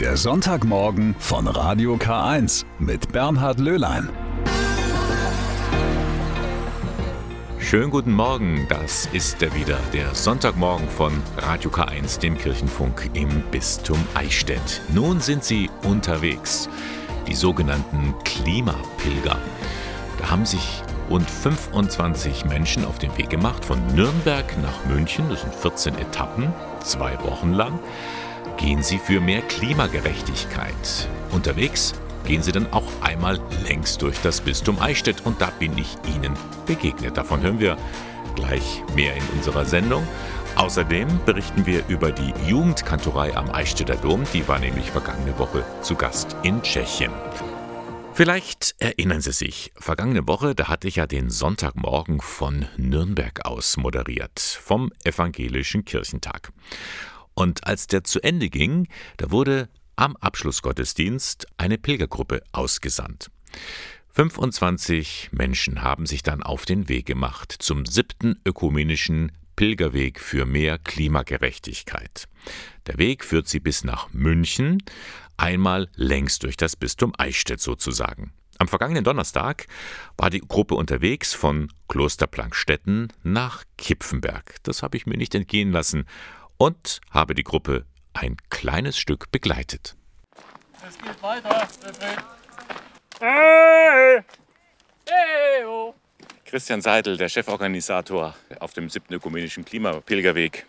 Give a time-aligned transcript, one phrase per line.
[0.00, 4.10] Der Sonntagmorgen von Radio K1 mit Bernhard Löhlein.
[7.58, 13.42] Schönen guten Morgen, das ist er wieder, der Sonntagmorgen von Radio K1, dem Kirchenfunk im
[13.50, 14.82] Bistum Eichstätt.
[14.92, 16.68] Nun sind sie unterwegs,
[17.26, 19.38] die sogenannten Klimapilger.
[20.18, 25.30] Da haben sich rund 25 Menschen auf den Weg gemacht von Nürnberg nach München.
[25.30, 27.78] Das sind 14 Etappen, zwei Wochen lang.
[28.56, 31.08] Gehen Sie für mehr Klimagerechtigkeit.
[31.30, 33.38] Unterwegs gehen Sie dann auch einmal
[33.68, 36.34] längs durch das Bistum Eichstätt und da bin ich Ihnen
[36.66, 37.16] begegnet.
[37.16, 37.76] Davon hören wir
[38.34, 40.06] gleich mehr in unserer Sendung.
[40.56, 44.24] Außerdem berichten wir über die Jugendkantorei am Eichstätter Dom.
[44.32, 47.12] Die war nämlich vergangene Woche zu Gast in Tschechien.
[48.14, 53.76] Vielleicht erinnern Sie sich, vergangene Woche, da hatte ich ja den Sonntagmorgen von Nürnberg aus
[53.76, 56.50] moderiert, vom Evangelischen Kirchentag.
[57.36, 63.30] Und als der zu Ende ging, da wurde am Abschlussgottesdienst eine Pilgergruppe ausgesandt.
[64.14, 70.78] 25 Menschen haben sich dann auf den Weg gemacht zum siebten ökumenischen Pilgerweg für mehr
[70.78, 72.24] Klimagerechtigkeit.
[72.86, 74.82] Der Weg führt sie bis nach München,
[75.36, 78.32] einmal längs durch das Bistum Eichstätt sozusagen.
[78.58, 79.66] Am vergangenen Donnerstag
[80.16, 84.56] war die Gruppe unterwegs von Kloster Plankstetten nach Kipfenberg.
[84.62, 86.06] Das habe ich mir nicht entgehen lassen
[86.58, 89.96] und habe die Gruppe ein kleines Stück begleitet.
[90.86, 91.68] Es geht weiter.
[93.20, 94.22] Hey!
[95.08, 95.64] Hey!
[95.66, 95.94] Oh.
[96.44, 99.14] Christian Seidel, der Cheforganisator auf dem 7.
[99.14, 100.66] ökumenischen Klimapilgerweg.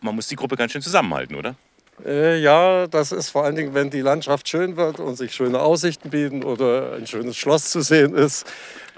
[0.00, 1.56] Man muss die Gruppe ganz schön zusammenhalten, oder?
[2.04, 5.60] Äh, ja, das ist vor allen Dingen, wenn die Landschaft schön wird und sich schöne
[5.60, 8.46] Aussichten bieten oder ein schönes Schloss zu sehen ist.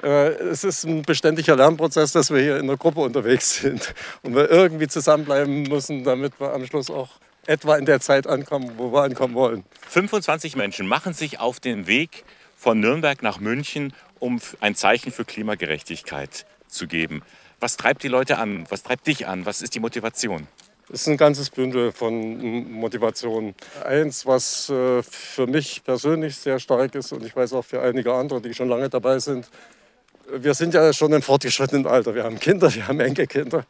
[0.03, 4.35] Äh, es ist ein beständiger Lernprozess, dass wir hier in der Gruppe unterwegs sind und
[4.35, 7.11] wir irgendwie zusammenbleiben müssen, damit wir am Schluss auch
[7.47, 9.65] etwa in der Zeit ankommen, wo wir ankommen wollen.
[9.89, 12.25] 25 Menschen machen sich auf den Weg
[12.57, 17.23] von Nürnberg nach München, um ein Zeichen für Klimagerechtigkeit zu geben.
[17.61, 18.67] Was treibt die Leute an?
[18.71, 19.47] Was treibt dich an?
[19.47, 20.47] Was ist die Motivation?
[20.93, 23.55] Es ist ein ganzes Bündel von Motivationen.
[23.85, 28.13] Eins, was äh, für mich persönlich sehr stark ist und ich weiß auch für einige
[28.13, 29.49] andere, die schon lange dabei sind.
[30.35, 32.15] Wir sind ja schon im fortgeschrittenen Alter.
[32.15, 33.67] Wir haben Kinder, wir haben Enkelkinder.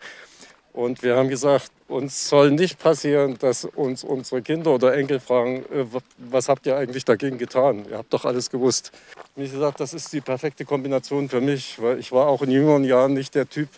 [0.72, 5.64] Und wir haben gesagt, uns soll nicht passieren, dass uns unsere Kinder oder Enkel fragen,
[5.72, 5.86] äh,
[6.18, 7.84] was habt ihr eigentlich dagegen getan?
[7.90, 8.92] Ihr habt doch alles gewusst.
[9.34, 12.84] Ich gesagt, das ist die perfekte Kombination für mich, weil ich war auch in jüngeren
[12.84, 13.68] Jahren nicht der Typ,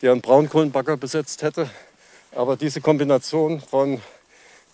[0.00, 1.68] der einen Braunkohlenbagger besetzt hätte.
[2.34, 4.00] Aber diese Kombination von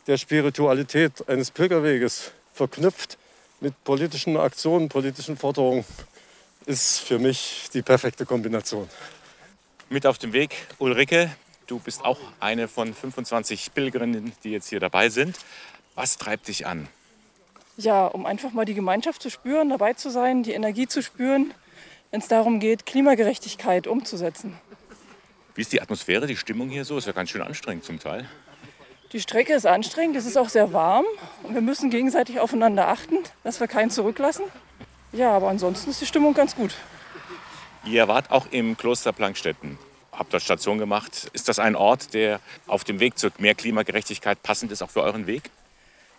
[0.06, 3.18] der Spiritualität eines Pilgerweges verknüpft
[3.60, 5.84] mit politischen Aktionen, politischen Forderungen,
[6.68, 8.90] ist für mich die perfekte Kombination.
[9.88, 11.30] Mit auf dem Weg Ulrike,
[11.66, 15.38] du bist auch eine von 25 Pilgerinnen, die jetzt hier dabei sind.
[15.94, 16.86] Was treibt dich an?
[17.78, 21.54] Ja, um einfach mal die Gemeinschaft zu spüren, dabei zu sein, die Energie zu spüren,
[22.10, 24.54] wenn es darum geht, Klimagerechtigkeit umzusetzen.
[25.54, 26.98] Wie ist die Atmosphäre, die Stimmung hier so?
[26.98, 28.28] Ist ja ganz schön anstrengend zum Teil.
[29.12, 31.06] Die Strecke ist anstrengend, es ist auch sehr warm
[31.44, 34.44] und wir müssen gegenseitig aufeinander achten, dass wir keinen zurücklassen.
[35.12, 36.74] Ja, aber ansonsten ist die Stimmung ganz gut.
[37.84, 39.78] Ihr wart auch im Kloster Plankstetten,
[40.12, 41.30] habt dort Station gemacht.
[41.32, 45.02] Ist das ein Ort, der auf dem Weg zu mehr Klimagerechtigkeit passend ist, auch für
[45.02, 45.50] euren Weg?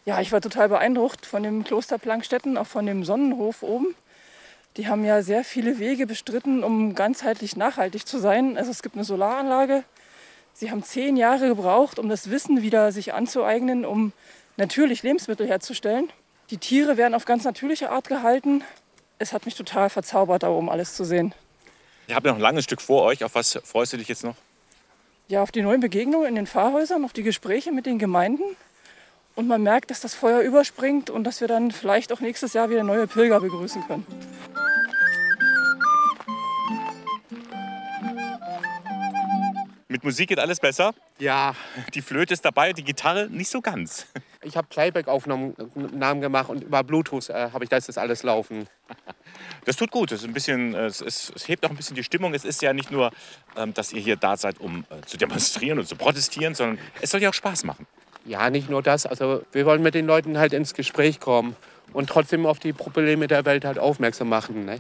[0.06, 3.96] Ja, ich war total beeindruckt von dem Kloster Plankstetten, auch von dem Sonnenhof oben.
[4.78, 8.58] Die haben ja sehr viele Wege bestritten, um ganzheitlich nachhaltig zu sein.
[8.58, 9.84] Also es gibt eine Solaranlage.
[10.54, 14.14] Sie haben zehn Jahre gebraucht, um das Wissen wieder sich anzueignen, um
[14.58, 16.10] natürlich Lebensmittel herzustellen.
[16.50, 18.64] Die Tiere werden auf ganz natürliche Art gehalten.
[19.20, 21.36] Es hat mich total verzaubert, da oben alles zu sehen.
[22.08, 23.24] Ihr habt noch ein langes Stück vor euch.
[23.24, 24.36] Auf was freust du dich jetzt noch?
[25.28, 28.44] Ja, auf die neuen Begegnungen in den Pfarrhäusern, auf die Gespräche mit den Gemeinden.
[29.36, 32.70] Und man merkt, dass das Feuer überspringt und dass wir dann vielleicht auch nächstes Jahr
[32.70, 34.08] wieder neue Pilger begrüßen können.
[39.92, 40.94] Mit Musik geht alles besser?
[41.18, 41.56] Ja.
[41.96, 44.06] Die Flöte ist dabei, die Gitarre nicht so ganz.
[44.42, 48.68] Ich habe Playback-Aufnahmen gemacht und über Bluetooth äh, habe ich das alles laufen.
[49.66, 50.14] Das tut gut.
[50.14, 52.34] Es, ist ein bisschen, es, ist, es, hebt auch ein bisschen die Stimmung.
[52.34, 53.12] Es ist ja nicht nur,
[53.58, 57.12] ähm, dass ihr hier da seid, um äh, zu demonstrieren und zu protestieren, sondern es
[57.12, 57.86] soll ja auch Spaß machen.
[58.26, 59.06] Ja, nicht nur das.
[59.06, 61.58] Also wir wollen mit den Leuten halt ins Gespräch kommen
[61.92, 64.66] und trotzdem auf die Probleme der Welt halt aufmerksam machen.
[64.66, 64.80] Ne?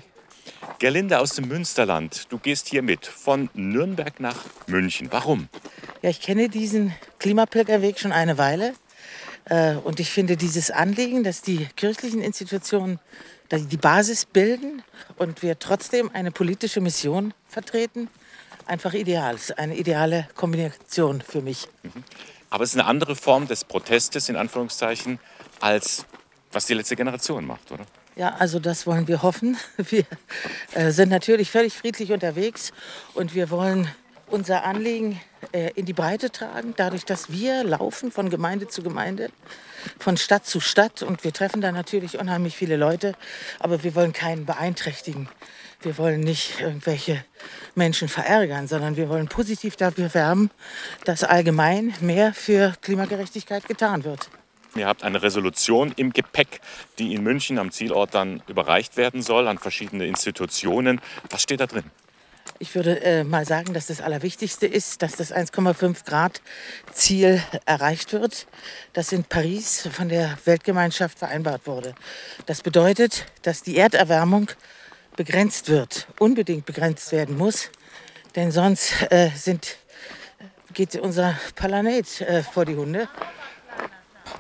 [0.79, 5.07] Gerlinde aus dem Münsterland, du gehst hier mit von Nürnberg nach München.
[5.11, 5.49] Warum?
[6.01, 8.73] Ja, ich kenne diesen Klimapilgerweg schon eine Weile.
[9.45, 12.99] Äh, und ich finde dieses Anliegen, dass die kirchlichen Institutionen
[13.51, 14.83] die Basis bilden
[15.17, 18.07] und wir trotzdem eine politische Mission vertreten,
[18.67, 19.35] einfach ideal.
[19.35, 21.67] Es ist eine ideale Kombination für mich.
[22.51, 25.19] Aber es ist eine andere Form des Protestes, in Anführungszeichen,
[25.59, 26.05] als
[26.51, 27.85] was die letzte Generation macht, oder?
[28.19, 29.55] Ja, also das wollen wir hoffen.
[29.77, 30.03] Wir
[30.73, 32.73] äh, sind natürlich völlig friedlich unterwegs
[33.13, 33.87] und wir wollen
[34.27, 35.21] unser Anliegen
[35.53, 39.29] äh, in die Breite tragen, dadurch, dass wir laufen von Gemeinde zu Gemeinde,
[39.97, 43.13] von Stadt zu Stadt und wir treffen da natürlich unheimlich viele Leute,
[43.57, 45.29] aber wir wollen keinen beeinträchtigen.
[45.79, 47.23] Wir wollen nicht irgendwelche
[47.73, 50.51] Menschen verärgern, sondern wir wollen positiv dafür werben,
[51.05, 54.29] dass allgemein mehr für Klimagerechtigkeit getan wird.
[54.75, 56.61] Ihr habt eine Resolution im Gepäck,
[56.99, 61.01] die in München am Zielort dann überreicht werden soll an verschiedene Institutionen.
[61.29, 61.85] Was steht da drin?
[62.61, 66.41] Ich würde äh, mal sagen, dass das Allerwichtigste ist, dass das 1,5 Grad
[66.91, 68.47] Ziel erreicht wird,
[68.91, 71.95] das in Paris von der Weltgemeinschaft vereinbart wurde.
[72.47, 74.51] Das bedeutet, dass die Erderwärmung
[75.15, 77.71] begrenzt wird, unbedingt begrenzt werden muss,
[78.35, 79.77] denn sonst äh, sind,
[80.73, 83.07] geht unser Planet äh, vor die Hunde.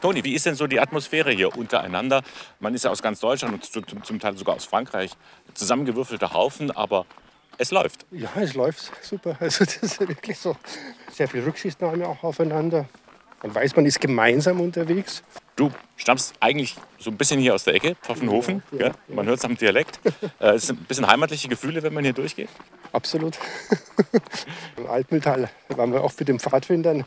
[0.01, 2.21] Toni, wie ist denn so die Atmosphäre hier untereinander?
[2.59, 5.11] Man ist ja aus ganz Deutschland und zum Teil sogar aus Frankreich
[5.53, 7.05] zusammengewürfelter Haufen, aber
[7.57, 8.05] es läuft.
[8.11, 9.35] Ja, es läuft super.
[9.39, 10.55] Also das ist wirklich so
[11.11, 12.87] sehr viel Rücksichtnahme auch aufeinander.
[13.43, 15.23] Man weiß, man ist gemeinsam unterwegs.
[15.55, 18.63] Du stammst eigentlich so ein bisschen hier aus der Ecke, Pfaffenhofen.
[18.71, 19.99] Ja, ja, man hört es am Dialekt.
[20.39, 22.49] äh, es sind ein bisschen heimatliche Gefühle, wenn man hier durchgeht.
[22.93, 23.37] Absolut.
[24.77, 27.05] Im Altmühltal waren wir auch mit den Pfadfindern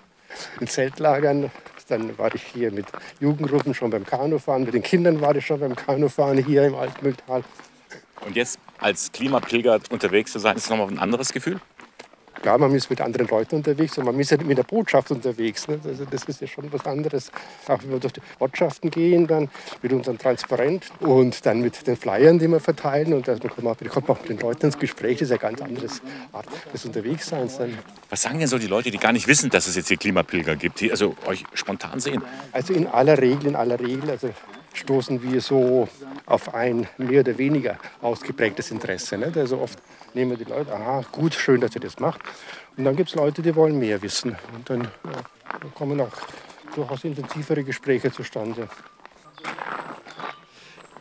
[0.60, 1.50] in Zeltlagern.
[1.88, 2.86] Dann war ich hier mit
[3.20, 4.64] Jugendgruppen schon beim Kanufahren.
[4.64, 7.44] Mit den Kindern war ich schon beim Kanufahren hier im Altmühltal.
[8.24, 11.60] Und jetzt als Klimapilger unterwegs zu sein, ist nochmal ein anderes Gefühl?
[12.42, 15.68] Klar, man ist mit anderen Leuten unterwegs und man ist ja mit der Botschaft unterwegs.
[15.68, 15.78] Ne?
[15.84, 17.30] Also das ist ja schon was anderes.
[17.68, 19.48] Auch wenn wir durch die Ortschaften gehen, dann
[19.80, 23.12] mit unserem Transparent und dann mit den Flyern, die wir verteilen.
[23.12, 25.18] Und dann kommt man, kommt man mit den Leuten ins Gespräch.
[25.18, 26.02] Das ist ja ganz anderes
[26.32, 27.58] Art des Unterwegsseins.
[27.58, 27.78] Dann.
[28.10, 30.56] Was sagen denn so die Leute, die gar nicht wissen, dass es jetzt hier Klimapilger
[30.56, 32.22] gibt, die also euch spontan sehen?
[32.50, 34.30] Also in aller Regel, in aller Regel, also
[34.74, 35.88] stoßen wir so
[36.26, 39.18] auf ein mehr oder weniger ausgeprägtes Interesse.
[39.18, 39.36] Nicht?
[39.36, 39.78] Also oft
[40.14, 42.20] nehmen die Leute, aha, gut, schön, dass ihr das macht.
[42.76, 44.36] Und dann gibt es Leute, die wollen mehr wissen.
[44.54, 45.22] Und dann, ja,
[45.60, 46.12] dann kommen auch
[46.74, 48.68] durchaus intensivere Gespräche zustande.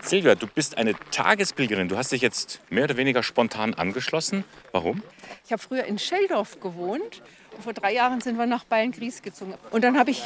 [0.01, 1.87] Silvia, du bist eine Tagespilgerin.
[1.87, 4.43] Du hast dich jetzt mehr oder weniger spontan angeschlossen.
[4.71, 5.03] Warum?
[5.45, 7.21] Ich habe früher in Scheldorf gewohnt
[7.61, 9.53] vor drei Jahren sind wir nach Beilngries gezogen.
[9.71, 10.23] Und dann habe ich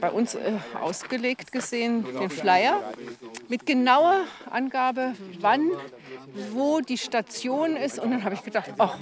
[0.00, 2.82] bei uns äh, ausgelegt gesehen den Flyer
[3.48, 5.70] mit genauer Angabe, wann,
[6.50, 7.98] wo die Station ist.
[7.98, 8.98] Und dann habe ich gedacht, ach,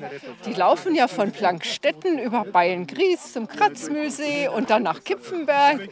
[0.46, 5.88] die laufen ja von Plankstetten über Beilngries zum Kratzmühlsee und dann nach Kipfenberg.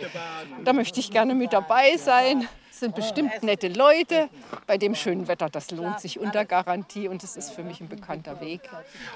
[0.65, 2.49] Da möchte ich gerne mit dabei sein
[2.83, 4.29] sind bestimmt nette Leute.
[4.67, 7.89] Bei dem schönen Wetter, das lohnt sich unter Garantie und es ist für mich ein
[7.89, 8.63] bekannter Weg.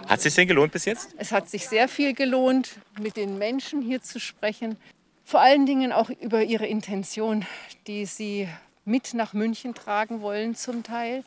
[0.06, 1.08] Hat es sich denn gelohnt bis jetzt?
[1.18, 4.76] Es hat sich sehr viel gelohnt, mit den Menschen hier zu sprechen.
[5.24, 7.44] Vor allen Dingen auch über ihre Intention,
[7.88, 8.48] die sie
[8.84, 11.24] mit nach München tragen wollen zum Teil.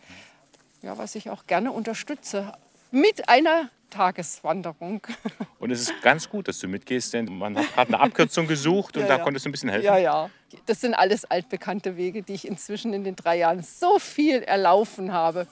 [0.81, 2.53] Ja, was ich auch gerne unterstütze.
[2.91, 5.01] Mit einer Tageswanderung.
[5.59, 8.95] Und es ist ganz gut, dass du mitgehst, denn man hat gerade eine Abkürzung gesucht
[8.95, 9.24] und ja, da ja.
[9.24, 9.86] konntest du ein bisschen helfen.
[9.86, 10.30] Ja, ja.
[10.65, 15.12] Das sind alles altbekannte Wege, die ich inzwischen in den drei Jahren so viel erlaufen
[15.12, 15.47] habe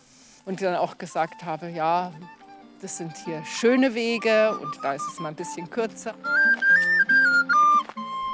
[0.45, 2.11] und dann auch gesagt habe, ja,
[2.81, 6.13] das sind hier schöne Wege und da ist es mal ein bisschen kürzer.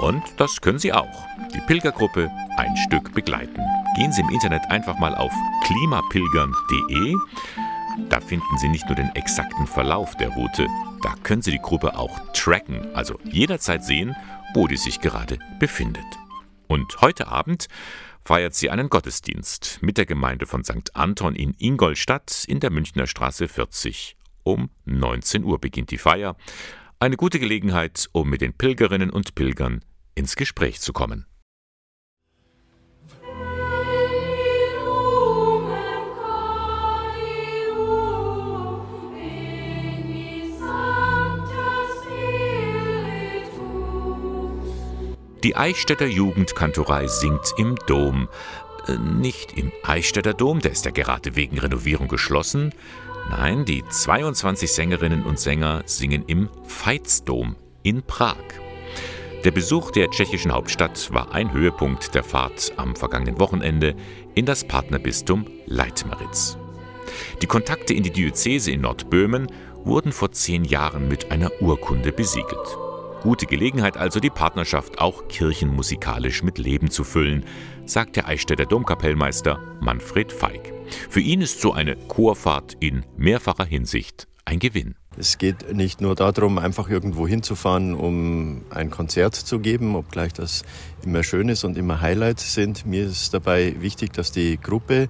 [0.00, 1.26] Und das können Sie auch.
[1.54, 3.60] Die Pilgergruppe ein Stück begleiten.
[3.96, 5.32] Gehen Sie im Internet einfach mal auf
[5.64, 7.16] klimapilgern.de
[8.08, 10.66] da finden Sie nicht nur den exakten Verlauf der Route,
[11.02, 14.14] da können Sie die Gruppe auch tracken, also jederzeit sehen,
[14.54, 16.04] wo die sich gerade befindet.
[16.66, 17.68] Und heute Abend
[18.24, 20.94] feiert sie einen Gottesdienst mit der Gemeinde von St.
[20.94, 24.16] Anton in Ingolstadt in der Münchner Straße 40.
[24.42, 26.36] Um 19 Uhr beginnt die Feier.
[27.00, 29.84] Eine gute Gelegenheit, um mit den Pilgerinnen und Pilgern
[30.14, 31.26] ins Gespräch zu kommen.
[45.44, 48.30] Die Eichstätter Jugendkantorei singt im Dom.
[48.88, 52.72] Äh, nicht im Eichstätter Dom, der ist ja gerade wegen Renovierung geschlossen.
[53.28, 58.38] Nein, die 22 Sängerinnen und Sänger singen im Veitsdom in Prag.
[59.44, 63.96] Der Besuch der tschechischen Hauptstadt war ein Höhepunkt der Fahrt am vergangenen Wochenende
[64.34, 66.56] in das Partnerbistum Leitmeritz.
[67.42, 69.52] Die Kontakte in die Diözese in Nordböhmen
[69.84, 72.78] wurden vor zehn Jahren mit einer Urkunde besiegelt.
[73.24, 77.46] Gute Gelegenheit also, die Partnerschaft auch kirchenmusikalisch mit Leben zu füllen,
[77.86, 80.74] sagt der Eichstätter Domkapellmeister Manfred Feig.
[81.08, 84.94] Für ihn ist so eine Chorfahrt in mehrfacher Hinsicht ein Gewinn.
[85.16, 90.64] Es geht nicht nur darum, einfach irgendwo hinzufahren, um ein Konzert zu geben, obgleich das
[91.02, 92.84] immer schön ist und immer Highlights sind.
[92.84, 95.08] Mir ist dabei wichtig, dass die Gruppe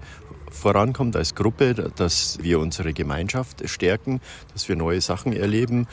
[0.55, 4.21] vorankommt als Gruppe, dass wir unsere Gemeinschaft stärken,
[4.53, 5.87] dass wir neue Sachen erleben.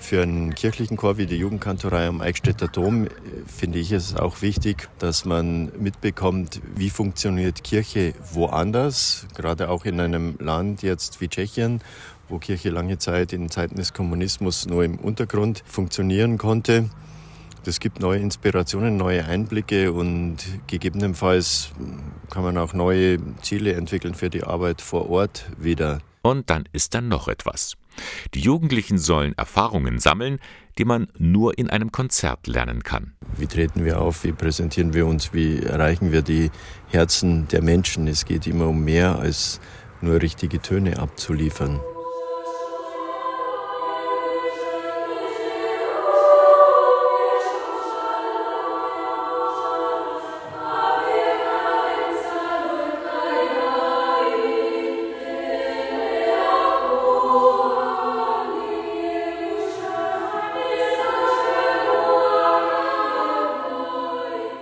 [0.00, 3.08] Für einen kirchlichen Chor wie die Jugendkantorei am Eichstätter Dom äh,
[3.46, 10.00] finde ich es auch wichtig, dass man mitbekommt, wie funktioniert Kirche woanders, gerade auch in
[10.00, 11.80] einem Land jetzt wie Tschechien,
[12.28, 16.90] wo Kirche lange Zeit in Zeiten des Kommunismus nur im Untergrund funktionieren konnte.
[17.68, 21.70] Das gibt neue Inspirationen, neue Einblicke und gegebenenfalls
[22.30, 25.98] kann man auch neue Ziele entwickeln für die Arbeit vor Ort wieder.
[26.22, 27.74] Und dann ist da noch etwas.
[28.32, 30.38] Die Jugendlichen sollen Erfahrungen sammeln,
[30.78, 33.12] die man nur in einem Konzert lernen kann.
[33.36, 34.24] Wie treten wir auf?
[34.24, 35.34] Wie präsentieren wir uns?
[35.34, 36.50] Wie erreichen wir die
[36.88, 38.08] Herzen der Menschen?
[38.08, 39.60] Es geht immer um mehr als
[40.00, 41.80] nur richtige Töne abzuliefern.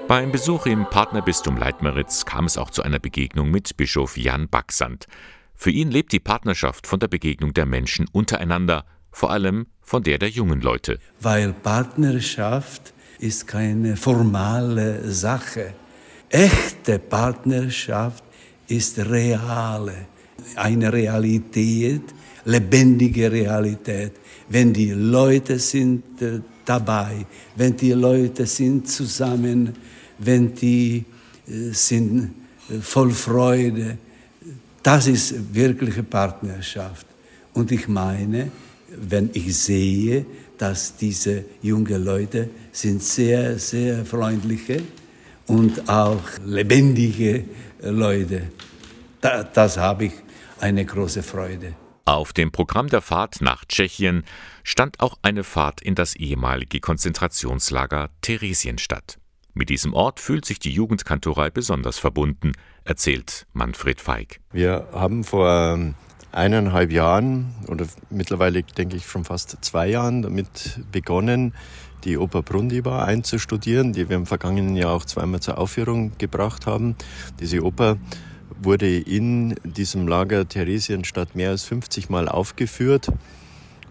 [0.08, 5.08] Beim Besuch im Partnerbistum Leitmeritz kam es auch zu einer Begegnung mit Bischof Jan Baxand.
[5.52, 10.18] Für ihn lebt die Partnerschaft von der Begegnung der Menschen untereinander, vor allem von der
[10.18, 11.00] der jungen Leute.
[11.20, 15.74] Weil Partnerschaft ist keine formale Sache.
[16.28, 18.22] Echte Partnerschaft
[18.68, 20.06] ist reale,
[20.54, 24.12] eine Realität, lebendige Realität.
[24.48, 29.74] Wenn die Leute sind äh, dabei, wenn die Leute sind zusammen,
[30.18, 31.04] wenn die
[31.46, 32.34] äh, sind
[32.68, 33.98] äh, voll Freude.
[34.82, 37.06] Das ist wirkliche Partnerschaft.
[37.52, 38.50] Und ich meine,
[38.88, 40.26] wenn ich sehe,
[40.58, 44.82] dass diese jungen Leute sind sehr, sehr freundliche
[45.46, 47.44] und auch lebendige
[47.82, 48.42] Leute.
[49.20, 50.12] Da, das habe ich
[50.60, 51.74] eine große Freude.
[52.04, 54.24] Auf dem Programm der Fahrt nach Tschechien
[54.62, 59.18] stand auch eine Fahrt in das ehemalige Konzentrationslager Theresienstadt.
[59.58, 62.52] Mit diesem Ort fühlt sich die Jugendkantorei besonders verbunden,
[62.84, 64.40] erzählt Manfred Feig.
[64.52, 65.94] Wir haben vor ähm,
[66.30, 71.54] eineinhalb Jahren oder mittlerweile denke ich schon fast zwei Jahren damit begonnen,
[72.04, 76.94] die Oper Brundibar einzustudieren, die wir im vergangenen Jahr auch zweimal zur Aufführung gebracht haben.
[77.40, 77.96] Diese Oper
[78.60, 83.10] wurde in diesem Lager Theresienstadt mehr als 50 Mal aufgeführt.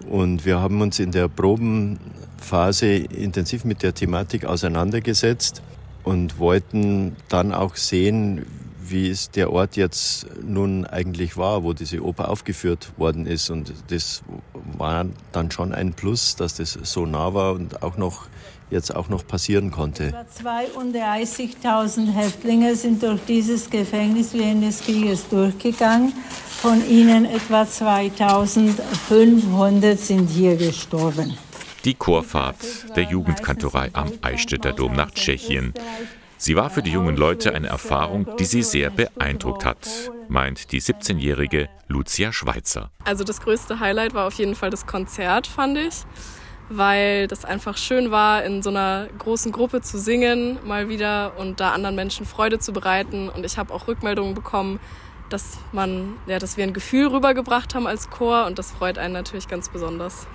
[0.09, 5.61] Und wir haben uns in der Probenphase intensiv mit der Thematik auseinandergesetzt
[6.03, 8.45] und wollten dann auch sehen,
[8.89, 13.49] wie es der Ort jetzt nun eigentlich war, wo diese Oper aufgeführt worden ist.
[13.49, 14.21] Und das
[14.77, 18.27] war dann schon ein Plus, dass das so nah war und auch noch
[18.69, 20.10] jetzt auch noch passieren konnte.
[20.10, 26.13] Über 32.000 Häftlinge sind durch dieses Gefängnis während des Krieges durchgegangen.
[26.62, 31.38] Von ihnen etwa 2.500 sind hier gestorben.
[31.84, 35.74] Die Chorfahrt der Jugendkantorei am Eichstätter Dom nach Tschechien.
[36.38, 39.88] Sie war für die jungen Leute eine Erfahrung, die sie sehr beeindruckt hat,
[40.27, 42.89] meint die 17-jährige Lucia Schweitzer.
[43.03, 45.93] Also das größte Highlight war auf jeden Fall das Konzert, fand ich
[46.69, 51.60] weil das einfach schön war, in so einer großen Gruppe zu singen, mal wieder und
[51.60, 53.29] da anderen Menschen Freude zu bereiten.
[53.29, 54.79] Und ich habe auch Rückmeldungen bekommen,
[55.29, 59.13] dass man, ja, dass wir ein Gefühl rübergebracht haben als Chor und das freut einen
[59.13, 60.27] natürlich ganz besonders.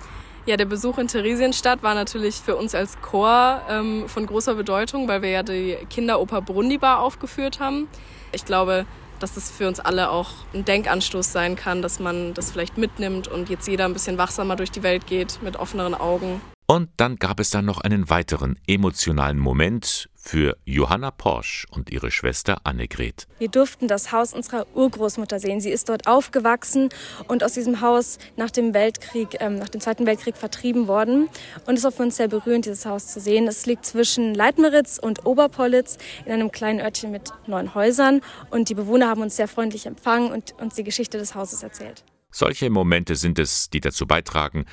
[0.45, 5.07] Ja, der Besuch in Theresienstadt war natürlich für uns als Chor ähm, von großer Bedeutung,
[5.07, 7.87] weil wir ja die Kinderoper Brundibar aufgeführt haben.
[8.31, 8.85] Ich glaube,
[9.21, 13.27] dass das für uns alle auch ein Denkanstoß sein kann, dass man das vielleicht mitnimmt
[13.27, 16.41] und jetzt jeder ein bisschen wachsamer durch die Welt geht mit offeneren Augen.
[16.71, 22.11] Und dann gab es dann noch einen weiteren emotionalen Moment für Johanna Porsch und ihre
[22.11, 23.27] Schwester Annegret.
[23.39, 25.59] Wir durften das Haus unserer Urgroßmutter sehen.
[25.59, 26.87] Sie ist dort aufgewachsen
[27.27, 31.27] und aus diesem Haus nach dem Weltkrieg, ähm, nach dem Zweiten Weltkrieg vertrieben worden.
[31.65, 33.49] Und es war für uns sehr berührend, dieses Haus zu sehen.
[33.49, 38.21] Es liegt zwischen Leitmeritz und Oberpollitz in einem kleinen Örtchen mit neun Häusern.
[38.49, 42.05] Und die Bewohner haben uns sehr freundlich empfangen und uns die Geschichte des Hauses erzählt.
[42.31, 44.63] Solche Momente sind es, die dazu beitragen,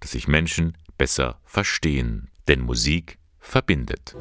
[0.00, 2.30] dass sich Menschen besser verstehen.
[2.48, 4.14] Denn Musik verbindet.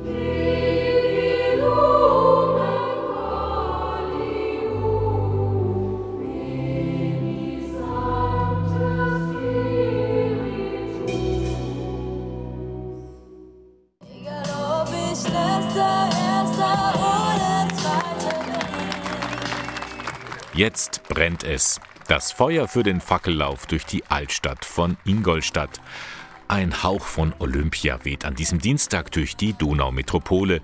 [20.55, 21.81] Jetzt brennt es.
[22.07, 25.81] Das Feuer für den Fackellauf durch die Altstadt von Ingolstadt.
[26.53, 30.62] Ein Hauch von Olympia weht an diesem Dienstag durch die Donaumetropole.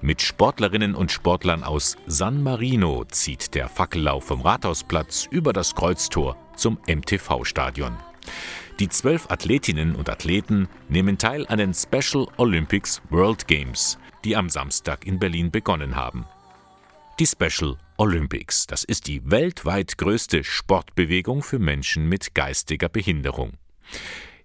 [0.00, 6.36] Mit Sportlerinnen und Sportlern aus San Marino zieht der Fackellauf vom Rathausplatz über das Kreuztor
[6.56, 7.96] zum MTV-Stadion.
[8.80, 14.50] Die zwölf Athletinnen und Athleten nehmen teil an den Special Olympics World Games, die am
[14.50, 16.26] Samstag in Berlin begonnen haben.
[17.20, 23.52] Die Special Olympics, das ist die weltweit größte Sportbewegung für Menschen mit geistiger Behinderung.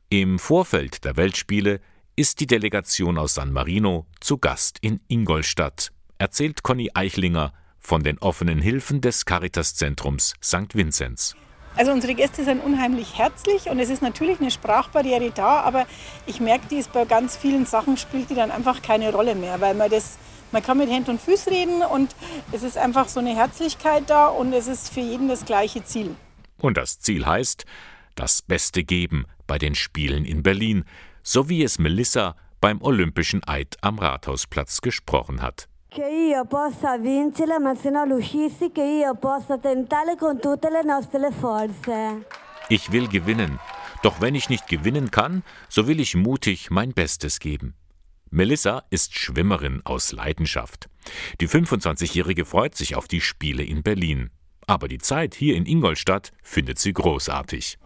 [0.09, 1.81] Im Vorfeld der Weltspiele
[2.15, 8.19] ist die Delegation aus San Marino zu Gast in Ingolstadt, erzählt Conny Eichlinger von den
[8.19, 10.75] offenen Hilfen des Caritas-Zentrums St.
[10.75, 11.35] Vinzenz.
[11.75, 15.87] Also unsere Gäste sind unheimlich herzlich und es ist natürlich eine Sprachbarriere da, aber
[16.27, 19.59] ich merke, die ist bei ganz vielen Sachen spielt die dann einfach keine Rolle mehr,
[19.59, 20.19] weil man das
[20.51, 22.15] man kann mit Händen und Füßen reden und
[22.51, 26.15] es ist einfach so eine Herzlichkeit da und es ist für jeden das gleiche Ziel.
[26.59, 27.65] Und das Ziel heißt,
[28.13, 30.85] das Beste geben bei den Spielen in Berlin,
[31.23, 35.67] so wie es Melissa beim Olympischen Eid am Rathausplatz gesprochen hat.
[42.67, 43.59] Ich will gewinnen,
[44.03, 47.75] doch wenn ich nicht gewinnen kann, so will ich mutig mein Bestes geben.
[48.29, 50.89] Melissa ist Schwimmerin aus Leidenschaft.
[51.39, 54.31] Die 25-Jährige freut sich auf die Spiele in Berlin.
[54.67, 57.77] Aber die Zeit hier in Ingolstadt findet sie großartig.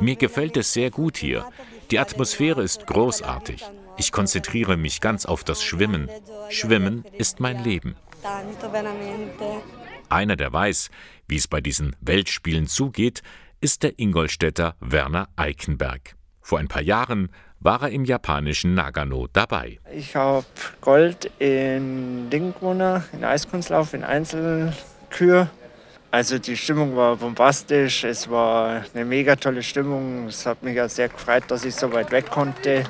[0.00, 1.48] Mir gefällt es sehr gut hier.
[1.90, 3.64] Die Atmosphäre ist großartig.
[3.96, 6.10] Ich konzentriere mich ganz auf das Schwimmen.
[6.50, 7.96] Schwimmen ist mein Leben.
[10.08, 10.90] Einer, der weiß,
[11.26, 13.22] wie es bei diesen Weltspielen zugeht,
[13.60, 16.14] ist der Ingolstädter Werner Eikenberg.
[16.40, 19.78] Vor ein paar Jahren war er im japanischen Nagano dabei.
[19.92, 20.44] Ich habe
[20.80, 25.48] Gold in Ding gewonnen, in Eiskunstlauf, in Einzelkür.
[26.10, 30.28] Also die Stimmung war bombastisch, es war eine mega tolle Stimmung.
[30.28, 32.84] Es hat mich ja sehr gefreut, dass ich so weit weg konnte.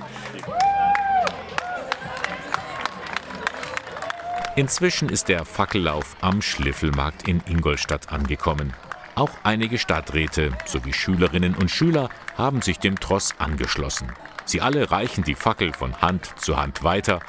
[4.54, 8.73] Inzwischen ist der Fackellauf am Schliffelmarkt in Ingolstadt angekommen.
[9.14, 14.12] Auch einige Stadträte sowie Schülerinnen und Schüler haben sich dem Tross angeschlossen.
[14.47, 17.21] Sie alle reichen die Fackel von Hand zu Hand weiter.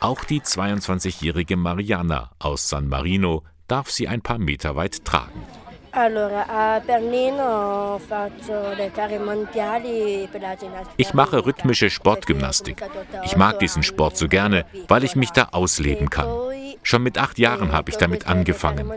[0.00, 5.42] Auch die 22-jährige Mariana aus San Marino darf sie ein paar Meter weit tragen.
[10.96, 12.82] Ich mache rhythmische Sportgymnastik.
[13.24, 16.28] Ich mag diesen Sport so gerne, weil ich mich da ausleben kann.
[16.82, 18.90] Schon mit acht Jahren habe ich damit angefangen.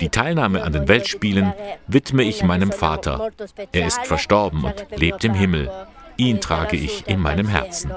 [0.00, 1.52] Die Teilnahme an den Weltspielen
[1.88, 3.30] widme ich meinem Vater.
[3.72, 5.70] Er ist verstorben und lebt im Himmel.
[6.16, 7.92] Ihn trage ich in meinem Herzen.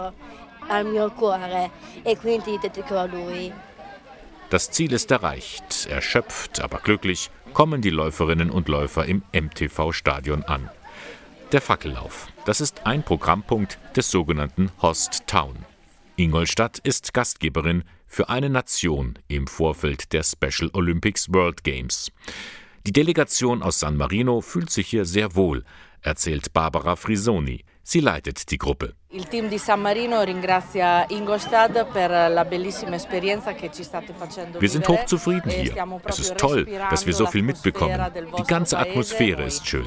[4.49, 5.87] Das Ziel ist erreicht.
[5.89, 10.69] Erschöpft, aber glücklich kommen die Läuferinnen und Läufer im MTV-Stadion an.
[11.51, 15.55] Der Fackellauf, das ist ein Programmpunkt des sogenannten Host Town.
[16.15, 22.11] Ingolstadt ist Gastgeberin für eine Nation im Vorfeld der Special Olympics World Games.
[22.85, 25.63] Die Delegation aus San Marino fühlt sich hier sehr wohl,
[26.01, 27.63] erzählt Barbara Frisoni.
[27.83, 28.93] Sie leitet die Gruppe.
[34.59, 35.75] Wir sind hochzufrieden hier.
[36.05, 37.99] Es ist toll, dass wir so viel mitbekommen.
[38.37, 39.85] Die ganze Atmosphäre ist schön.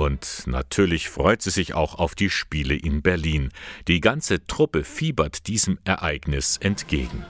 [0.00, 3.50] Und natürlich freut sie sich auch auf die Spiele in Berlin.
[3.86, 7.22] Die ganze Truppe fiebert diesem Ereignis entgegen.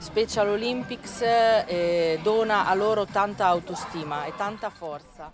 [1.20, 2.18] Eh, e.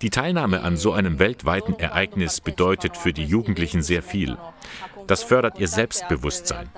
[0.00, 4.38] Die Teilnahme an so einem weltweiten Ereignis bedeutet für die Jugendlichen sehr viel.
[5.06, 6.68] Das fördert ihr Selbstbewusstsein.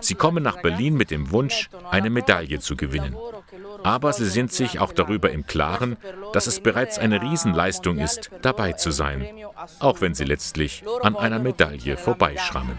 [0.00, 3.16] Sie kommen nach Berlin mit dem Wunsch, eine Medaille zu gewinnen.
[3.82, 5.96] Aber sie sind sich auch darüber im Klaren,
[6.32, 9.26] dass es bereits eine Riesenleistung ist, dabei zu sein,
[9.78, 12.76] auch wenn sie letztlich an einer Medaille vorbeischrammen.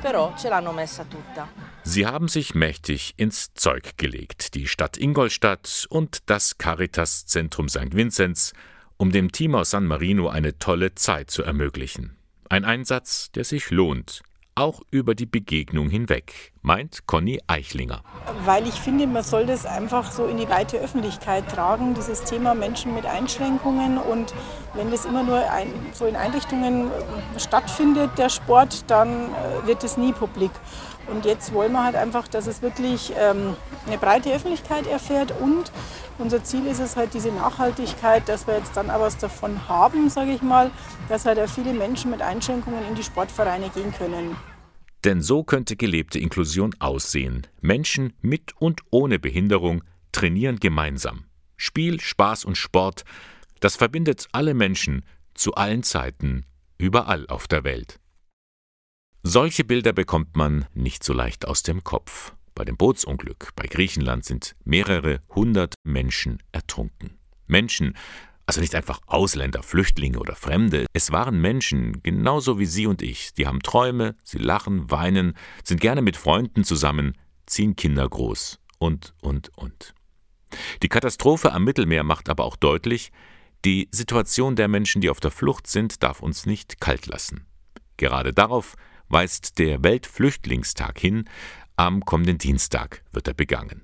[1.84, 7.96] Sie haben sich mächtig ins Zeug gelegt, die Stadt Ingolstadt und das Caritas-Zentrum St.
[7.96, 8.54] Vinzenz,
[8.98, 12.18] um dem Team aus San Marino eine tolle Zeit zu ermöglichen.
[12.50, 14.22] Ein Einsatz, der sich lohnt,
[14.56, 18.04] auch über die Begegnung hinweg, meint Conny Eichlinger.
[18.46, 22.54] Weil ich finde, man soll das einfach so in die weite Öffentlichkeit tragen, dieses Thema
[22.54, 23.98] Menschen mit Einschränkungen.
[23.98, 24.34] Und
[24.74, 26.92] wenn das immer nur ein, so in Einrichtungen
[27.38, 30.52] stattfindet, der Sport, dann äh, wird es nie publik.
[31.12, 35.72] Und jetzt wollen wir halt einfach, dass es wirklich ähm, eine breite Öffentlichkeit erfährt und
[36.18, 40.10] unser Ziel ist es halt diese Nachhaltigkeit, dass wir jetzt dann auch was davon haben,
[40.10, 40.72] sage ich mal,
[41.10, 44.36] dass halt auch viele Menschen mit Einschränkungen in die Sportvereine gehen können.
[45.04, 47.48] Denn so könnte gelebte Inklusion aussehen.
[47.60, 51.26] Menschen mit und ohne Behinderung trainieren gemeinsam.
[51.58, 53.04] Spiel, Spaß und Sport,
[53.60, 56.46] das verbindet alle Menschen zu allen Zeiten,
[56.78, 58.01] überall auf der Welt.
[59.24, 62.34] Solche Bilder bekommt man nicht so leicht aus dem Kopf.
[62.56, 67.20] Bei dem Bootsunglück bei Griechenland sind mehrere hundert Menschen ertrunken.
[67.46, 67.96] Menschen,
[68.48, 73.32] also nicht einfach Ausländer, Flüchtlinge oder Fremde, es waren Menschen, genauso wie Sie und ich,
[73.36, 79.14] die haben Träume, sie lachen, weinen, sind gerne mit Freunden zusammen, ziehen Kinder groß und,
[79.22, 79.94] und, und.
[80.82, 83.12] Die Katastrophe am Mittelmeer macht aber auch deutlich,
[83.66, 87.46] die Situation der Menschen, die auf der Flucht sind, darf uns nicht kalt lassen.
[87.98, 88.76] Gerade darauf
[89.12, 91.26] weist der Weltflüchtlingstag hin,
[91.76, 93.84] am kommenden Dienstag wird er begangen.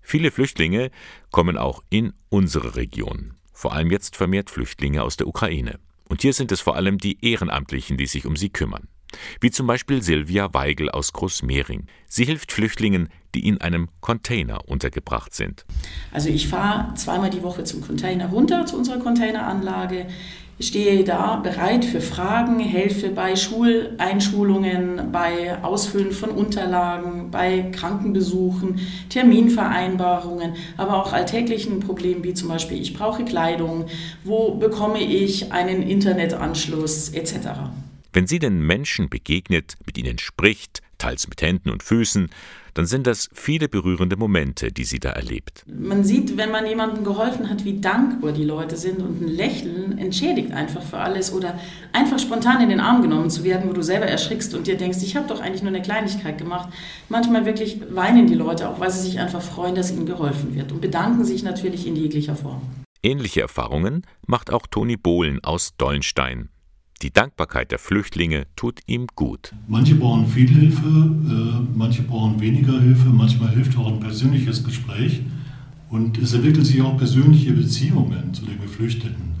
[0.00, 0.90] Viele Flüchtlinge
[1.30, 5.78] kommen auch in unsere Region, vor allem jetzt vermehrt Flüchtlinge aus der Ukraine.
[6.08, 8.88] Und hier sind es vor allem die Ehrenamtlichen, die sich um sie kümmern
[9.40, 11.86] wie zum Beispiel Silvia Weigel aus Großmehring.
[12.06, 15.64] Sie hilft Flüchtlingen, die in einem Container untergebracht sind.
[16.12, 20.06] Also ich fahre zweimal die Woche zum Container runter, zu unserer Containeranlage,
[20.60, 30.54] stehe da bereit für Fragen, helfe bei Schuleinschulungen, bei Ausfüllen von Unterlagen, bei Krankenbesuchen, Terminvereinbarungen,
[30.76, 33.86] aber auch alltäglichen Problemen wie zum Beispiel, ich brauche Kleidung,
[34.22, 37.34] wo bekomme ich einen Internetanschluss etc.
[38.12, 42.30] Wenn sie den Menschen begegnet, mit ihnen spricht, teils mit Händen und Füßen,
[42.74, 45.64] dann sind das viele berührende Momente, die sie da erlebt.
[45.66, 49.96] Man sieht, wenn man jemandem geholfen hat, wie dankbar die Leute sind und ein Lächeln
[49.98, 51.58] entschädigt einfach für alles oder
[51.92, 54.98] einfach spontan in den Arm genommen zu werden, wo du selber erschrickst und dir denkst,
[55.02, 56.68] ich habe doch eigentlich nur eine Kleinigkeit gemacht.
[57.08, 60.72] Manchmal wirklich weinen die Leute auch, weil sie sich einfach freuen, dass ihnen geholfen wird
[60.72, 62.62] und bedanken sich natürlich in jeglicher Form.
[63.02, 66.48] Ähnliche Erfahrungen macht auch Toni Bohlen aus Dollenstein.
[67.04, 69.52] Die Dankbarkeit der Flüchtlinge tut ihm gut.
[69.68, 75.20] Manche brauchen viel Hilfe, äh, manche brauchen weniger Hilfe, manchmal hilft auch ein persönliches Gespräch.
[75.90, 79.34] Und es entwickelt sich auch persönliche Beziehungen zu den Geflüchteten,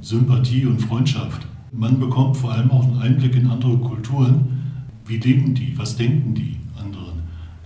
[0.00, 1.46] Sympathie und Freundschaft.
[1.72, 4.62] Man bekommt vor allem auch einen Einblick in andere Kulturen.
[5.04, 5.76] Wie leben die?
[5.76, 7.20] Was denken die anderen?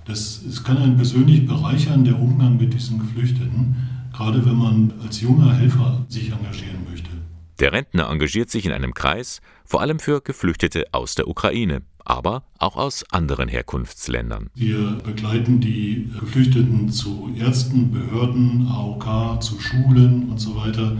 [0.04, 3.76] Das, es kann einen persönlich bereichern, der Umgang mit diesen Geflüchteten,
[4.12, 7.13] gerade wenn man als junger Helfer sich engagieren möchte.
[7.60, 12.42] Der Rentner engagiert sich in einem Kreis, vor allem für Geflüchtete aus der Ukraine, aber
[12.58, 14.50] auch aus anderen Herkunftsländern.
[14.56, 20.96] Wir begleiten die Geflüchteten zu Ärzten, Behörden, AOK, zu Schulen und so weiter.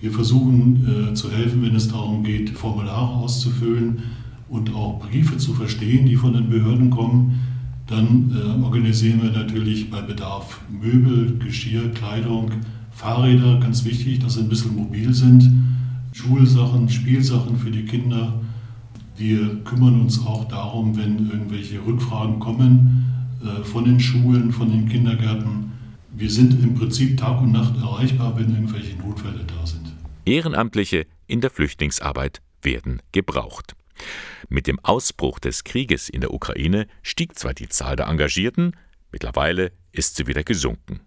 [0.00, 4.04] Wir versuchen äh, zu helfen, wenn es darum geht, Formulare auszufüllen
[4.48, 7.38] und auch Briefe zu verstehen, die von den Behörden kommen.
[7.86, 12.50] Dann äh, organisieren wir natürlich bei Bedarf Möbel, Geschirr, Kleidung,
[12.92, 15.77] Fahrräder, ganz wichtig, dass sie ein bisschen mobil sind
[16.12, 18.40] Schulsachen, Spielsachen für die Kinder.
[19.16, 23.04] Wir kümmern uns auch darum, wenn irgendwelche Rückfragen kommen
[23.42, 25.72] äh, von den Schulen, von den Kindergärten.
[26.10, 29.92] Wir sind im Prinzip Tag und Nacht erreichbar, wenn irgendwelche Notfälle da sind.
[30.24, 33.74] Ehrenamtliche in der Flüchtlingsarbeit werden gebraucht.
[34.48, 38.72] Mit dem Ausbruch des Krieges in der Ukraine stieg zwar die Zahl der Engagierten,
[39.12, 41.00] mittlerweile ist sie wieder gesunken.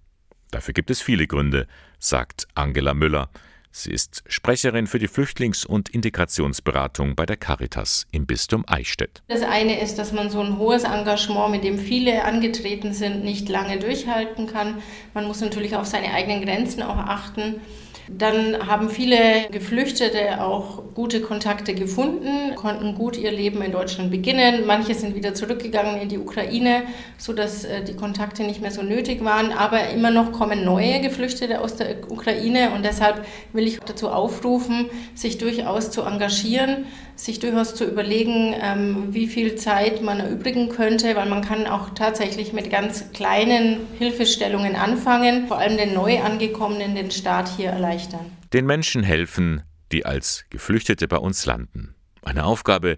[0.52, 1.68] Dafür gibt es viele Gründe,
[2.00, 3.30] sagt Angela Müller.
[3.74, 9.24] Sie ist Sprecherin für die Flüchtlings- und Integrationsberatung bei der Caritas im Bistum Eichstätt.
[9.30, 13.48] Das eine ist, dass man so ein hohes Engagement, mit dem viele angetreten sind, nicht
[13.48, 14.82] lange durchhalten kann.
[15.14, 17.62] Man muss natürlich auf seine eigenen Grenzen auch achten.
[18.10, 24.66] Dann haben viele Geflüchtete auch gute Kontakte gefunden, konnten gut ihr Leben in Deutschland beginnen.
[24.66, 26.84] Manche sind wieder zurückgegangen in die Ukraine,
[27.18, 29.52] sodass äh, die Kontakte nicht mehr so nötig waren.
[29.52, 34.90] Aber immer noch kommen neue Geflüchtete aus der Ukraine und deshalb will ich dazu aufrufen,
[35.16, 41.16] sich durchaus zu engagieren, sich durchaus zu überlegen, ähm, wie viel Zeit man erübrigen könnte,
[41.16, 46.96] weil man kann auch tatsächlich mit ganz kleinen Hilfestellungen anfangen, vor allem den neu angekommenen
[46.96, 48.32] den Staat hier erleichtern.
[48.54, 51.96] Den Menschen helfen, die als Geflüchtete bei uns landen.
[52.22, 52.98] Eine Aufgabe,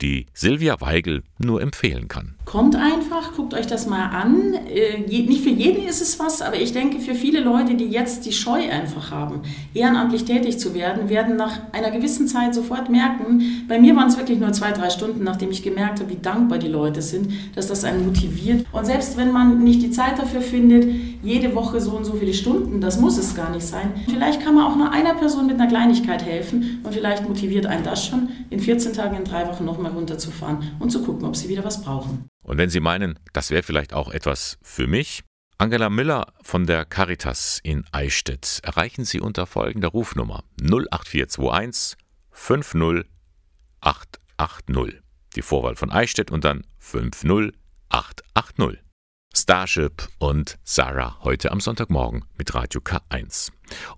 [0.00, 2.36] die Silvia Weigel nur empfehlen kann.
[2.44, 4.54] Kommt einfach, guckt euch das mal an.
[4.54, 8.26] Äh, nicht für jeden ist es was, aber ich denke, für viele Leute, die jetzt
[8.26, 9.42] die Scheu einfach haben,
[9.74, 14.18] ehrenamtlich tätig zu werden, werden nach einer gewissen Zeit sofort merken, bei mir waren es
[14.18, 17.68] wirklich nur zwei, drei Stunden, nachdem ich gemerkt habe, wie dankbar die Leute sind, dass
[17.68, 18.66] das einen motiviert.
[18.72, 20.84] Und selbst wenn man nicht die Zeit dafür findet,
[21.22, 23.92] jede Woche so und so viele Stunden, das muss es gar nicht sein.
[24.08, 27.84] Vielleicht kann man auch nur einer Person mit einer Kleinigkeit helfen und vielleicht motiviert einen
[27.84, 31.48] das schon, in 14 Tagen, in drei Wochen nochmal runterzufahren und zu gucken, ob sie
[31.48, 32.24] wieder was brauchen.
[32.42, 35.22] Und wenn Sie meinen, das wäre vielleicht auch etwas für mich,
[35.58, 41.96] Angela Müller von der Caritas in Eichstätt erreichen Sie unter folgender Rufnummer 08421
[42.32, 45.02] 50880.
[45.36, 48.80] Die Vorwahl von Eichstätt und dann 50880.
[49.34, 53.52] Starship und Sarah heute am Sonntagmorgen mit Radio K1.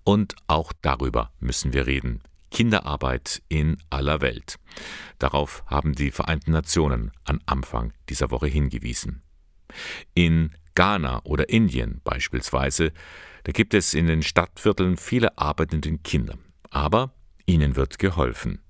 [0.04, 2.22] Und auch darüber müssen wir reden.
[2.55, 4.61] Kinderarbeit in aller Welt.
[5.19, 9.25] Darauf haben die Vereinten Nationen am Anfang dieser Woche hingewiesen.
[10.14, 12.93] In Ghana oder Indien beispielsweise,
[13.43, 16.38] da gibt es in den Stadtvierteln viele arbeitende Kinder.
[16.71, 17.12] Aber
[17.45, 18.61] ihnen wird geholfen.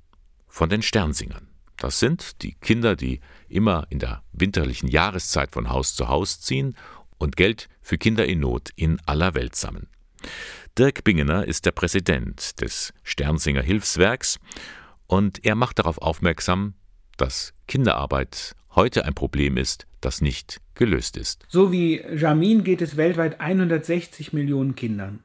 [0.49, 1.49] Von den Sternsingern.
[1.77, 3.21] Das sind die Kinder, die
[3.51, 6.75] immer in der winterlichen Jahreszeit von Haus zu Haus ziehen
[7.19, 9.89] und Geld für Kinder in Not in aller Welt sammeln.
[10.77, 14.41] Dirk Bingener ist der Präsident des Sternsinger Hilfswerks
[15.07, 16.75] und er macht darauf aufmerksam,
[17.17, 21.47] dass Kinderarbeit heute ein Problem ist, das nicht gelöst ist.
[21.49, 25.23] So wie Jamin geht es weltweit 160 Millionen Kindern.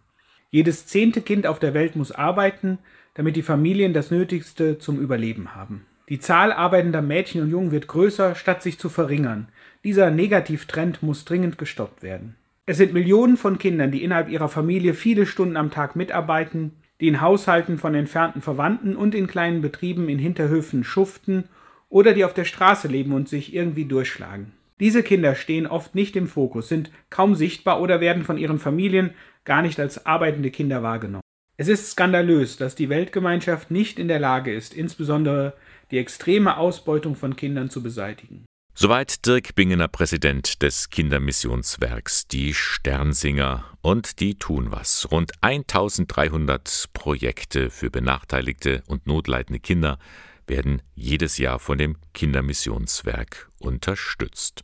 [0.52, 2.78] Jedes zehnte Kind auf der Welt muss arbeiten,
[3.16, 5.88] damit die Familien das Nötigste zum Überleben haben.
[6.10, 9.48] Die Zahl arbeitender Mädchen und Jungen wird größer, statt sich zu verringern.
[9.84, 12.36] Dieser Negativtrend muss dringend gestoppt werden.
[12.70, 17.08] Es sind Millionen von Kindern, die innerhalb ihrer Familie viele Stunden am Tag mitarbeiten, die
[17.08, 21.46] in Haushalten von entfernten Verwandten und in kleinen Betrieben in Hinterhöfen schuften
[21.90, 24.52] oder die auf der Straße leben und sich irgendwie durchschlagen.
[24.80, 29.16] Diese Kinder stehen oft nicht im Fokus, sind kaum sichtbar oder werden von ihren Familien
[29.46, 31.24] gar nicht als arbeitende Kinder wahrgenommen.
[31.58, 35.54] Es ist skandalös, dass die Weltgemeinschaft nicht in der Lage ist, insbesondere
[35.90, 38.46] die extreme Ausbeutung von Kindern zu beseitigen.
[38.74, 45.12] Soweit Dirk Bingener, Präsident des Kindermissionswerks, die Sternsinger und die tun was.
[45.12, 50.00] Rund 1300 Projekte für benachteiligte und notleidende Kinder
[50.48, 54.64] werden jedes Jahr von dem Kindermissionswerk unterstützt.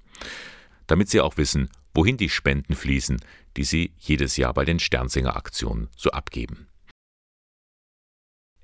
[0.87, 3.21] Damit Sie auch wissen, wohin die Spenden fließen,
[3.57, 6.67] die Sie jedes Jahr bei den Sternsinger Aktionen so abgeben.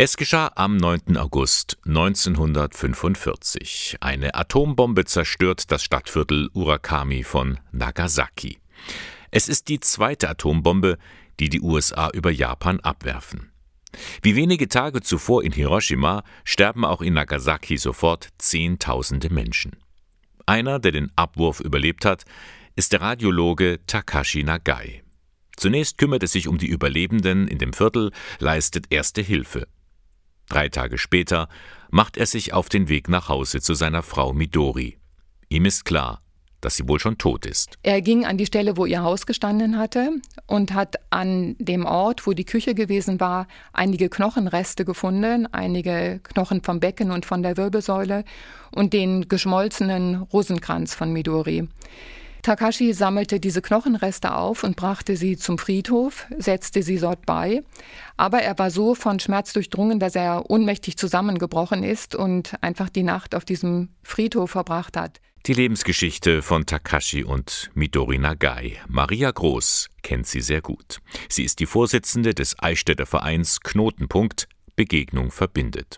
[0.04, 1.16] Es geschah am 9.
[1.18, 3.98] August 1945.
[4.00, 8.58] Eine Atombombe zerstört das Stadtviertel Urakami von Nagasaki.
[9.30, 10.98] Es ist die zweite Atombombe,
[11.40, 13.52] die die USA über Japan abwerfen.
[14.24, 19.76] Wie wenige Tage zuvor in Hiroshima sterben auch in Nagasaki sofort Zehntausende Menschen.
[20.48, 22.24] Einer, der den Abwurf überlebt hat,
[22.76, 25.04] ist der Radiologe Takashi Nagai.
[25.58, 29.68] Zunächst kümmert er sich um die Überlebenden in dem Viertel, leistet erste Hilfe.
[30.52, 31.48] Drei Tage später
[31.92, 34.98] macht er sich auf den Weg nach Hause zu seiner Frau Midori.
[35.48, 36.20] Ihm ist klar,
[36.60, 37.78] dass sie wohl schon tot ist.
[37.84, 40.10] Er ging an die Stelle, wo ihr Haus gestanden hatte
[40.48, 46.62] und hat an dem Ort, wo die Küche gewesen war, einige Knochenreste gefunden, einige Knochen
[46.62, 48.26] vom Becken und von der Wirbelsäule
[48.76, 51.70] und den geschmolzenen Rosenkranz von Midori.
[52.42, 57.62] Takashi sammelte diese Knochenreste auf und brachte sie zum Friedhof, setzte sie dort bei.
[58.18, 63.04] Aber er war so von Schmerz durchdrungen, dass er ohnmächtig zusammengebrochen ist und einfach die
[63.04, 65.20] Nacht auf diesem Friedhof verbracht hat.
[65.48, 68.78] Die Lebensgeschichte von Takashi und Midori Nagai.
[68.88, 71.00] Maria Groß kennt sie sehr gut.
[71.30, 75.98] Sie ist die Vorsitzende des Eichstätter Vereins Knotenpunkt Begegnung verbindet.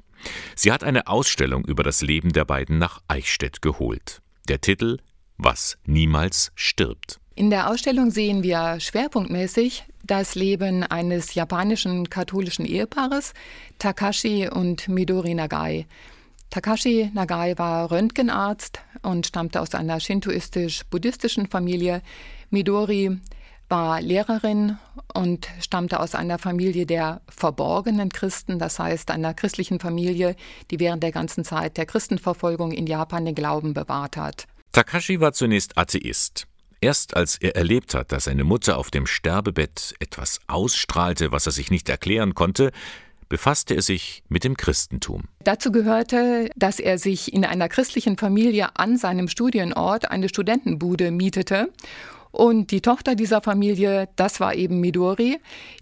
[0.55, 4.21] Sie hat eine Ausstellung über das Leben der beiden nach Eichstätt geholt.
[4.47, 4.99] Der Titel
[5.37, 7.19] was niemals stirbt.
[7.35, 13.33] In der Ausstellung sehen wir schwerpunktmäßig das Leben eines japanischen katholischen Ehepaares,
[13.79, 15.87] Takashi und Midori Nagai.
[16.49, 22.01] Takashi Nagai war Röntgenarzt und stammte aus einer shintoistisch-buddhistischen Familie.
[22.51, 23.17] Midori
[23.69, 24.77] war Lehrerin
[25.15, 30.35] und stammte aus einer Familie der verborgenen Christen, das heißt einer christlichen Familie,
[30.69, 34.45] die während der ganzen Zeit der Christenverfolgung in Japan den Glauben bewahrt hat.
[34.73, 36.47] Takashi war zunächst Atheist.
[36.81, 41.51] Erst als er erlebt hat, dass seine Mutter auf dem Sterbebett etwas ausstrahlte, was er
[41.51, 42.71] sich nicht erklären konnte,
[43.29, 45.25] befasste er sich mit dem Christentum.
[45.43, 51.71] Dazu gehörte, dass er sich in einer christlichen Familie an seinem Studienort eine Studentenbude mietete.
[52.31, 55.39] Und die Tochter dieser Familie, das war eben Midori,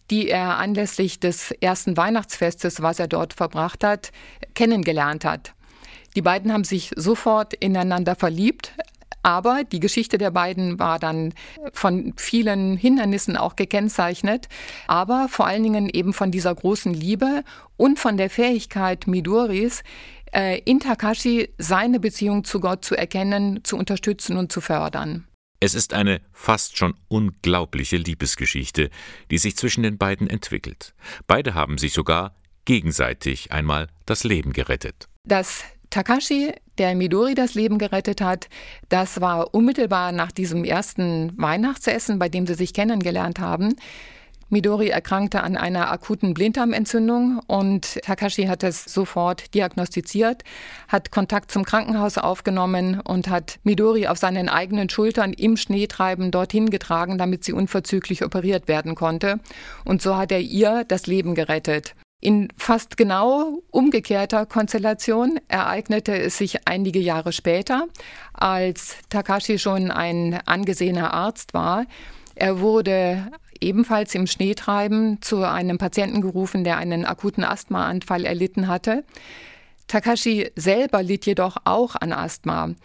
[0.09, 4.11] die er anlässlich des ersten Weihnachtsfestes, was er dort verbracht hat,
[4.53, 5.53] kennengelernt hat.
[6.15, 8.73] Die beiden haben sich sofort ineinander verliebt.
[9.23, 11.33] Aber die Geschichte der beiden war dann
[11.73, 14.47] von vielen Hindernissen auch gekennzeichnet,
[14.87, 17.43] aber vor allen Dingen eben von dieser großen Liebe
[17.77, 19.83] und von der Fähigkeit Midoris,
[20.33, 25.27] äh, in Takashi seine Beziehung zu Gott zu erkennen, zu unterstützen und zu fördern.
[25.59, 28.89] Es ist eine fast schon unglaubliche Liebesgeschichte,
[29.29, 30.95] die sich zwischen den beiden entwickelt.
[31.27, 32.33] Beide haben sich sogar
[32.65, 35.07] gegenseitig einmal das Leben gerettet.
[35.23, 38.47] Das Takashi, der Midori das Leben gerettet hat,
[38.87, 43.75] das war unmittelbar nach diesem ersten Weihnachtsessen, bei dem sie sich kennengelernt haben.
[44.49, 50.43] Midori erkrankte an einer akuten Blinddarmentzündung und Takashi hat es sofort diagnostiziert,
[50.87, 56.69] hat Kontakt zum Krankenhaus aufgenommen und hat Midori auf seinen eigenen Schultern im Schneetreiben dorthin
[56.69, 59.39] getragen, damit sie unverzüglich operiert werden konnte.
[59.85, 61.95] Und so hat er ihr das Leben gerettet.
[62.23, 67.87] In fast genau umgekehrter Konstellation ereignete es sich einige Jahre später,
[68.33, 71.87] als Takashi schon ein angesehener Arzt war.
[72.35, 79.03] Er wurde ebenfalls im Schneetreiben zu einem Patienten gerufen, der einen akuten Asthmaanfall erlitten hatte.
[79.87, 82.75] Takashi selber litt jedoch auch an Asthma.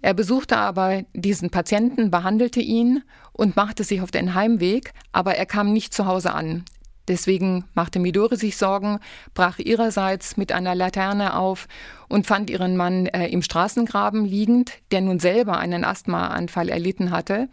[0.00, 3.02] Er besuchte aber diesen Patienten, behandelte ihn
[3.34, 6.64] und machte sich auf den Heimweg, aber er kam nicht zu Hause an.
[7.10, 9.00] Deswegen machte Midori sich Sorgen,
[9.34, 11.66] brach ihrerseits mit einer Laterne auf
[12.08, 17.48] und fand ihren Mann äh, im Straßengraben liegend, der nun selber einen Asthmaanfall erlitten hatte.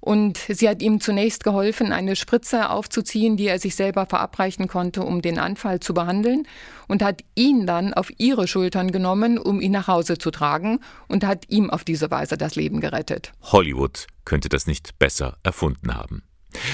[0.00, 5.04] Und sie hat ihm zunächst geholfen, eine Spritze aufzuziehen, die er sich selber verabreichen konnte,
[5.04, 6.48] um den Anfall zu behandeln,
[6.88, 11.24] und hat ihn dann auf ihre Schultern genommen, um ihn nach Hause zu tragen, und
[11.24, 13.30] hat ihm auf diese Weise das Leben gerettet.
[13.40, 16.24] Hollywood könnte das nicht besser erfunden haben.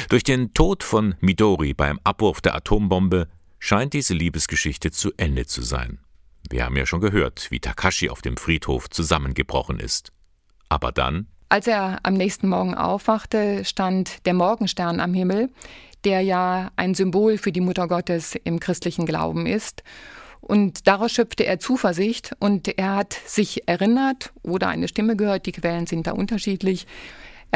[0.08, 5.62] Durch den Tod von Midori beim Abwurf der Atombombe scheint diese Liebesgeschichte zu Ende zu
[5.62, 5.98] sein.
[6.48, 10.12] Wir haben ja schon gehört, wie Takashi auf dem Friedhof zusammengebrochen ist.
[10.68, 15.48] Aber dann als er am nächsten Morgen aufwachte, stand der Morgenstern am Himmel,
[16.04, 19.84] der ja ein Symbol für die Mutter Gottes im christlichen Glauben ist.
[20.40, 25.52] Und daraus schöpfte er Zuversicht und er hat sich erinnert oder eine Stimme gehört, die
[25.52, 26.86] Quellen sind da unterschiedlich,